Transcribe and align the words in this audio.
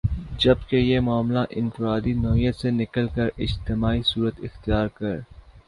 جبکہ 0.39 0.75
یہ 0.75 0.99
معاملہ 0.99 1.39
انفرادی 1.51 2.13
نوعیت 2.13 2.55
سے 2.55 2.71
نکل 2.71 3.07
کر 3.15 3.29
اجتماعی 3.37 4.01
صورت 4.05 4.39
اختیار 4.43 4.87
کر 4.93 5.19